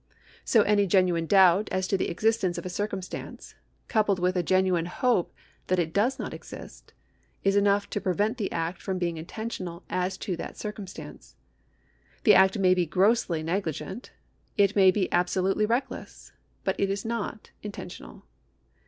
[0.43, 3.53] So any genuine doubt as to the existence of a circumstance,
[3.87, 5.31] coupled with a genuine hope
[5.67, 6.93] that it does not exist,
[7.43, 11.35] is enough to prevent the act from being intentional as to that circumstance.
[12.23, 14.11] The act may be grossly negligent,
[14.57, 16.31] it may be absolutely reckless,
[16.63, 18.25] but it is not intentional.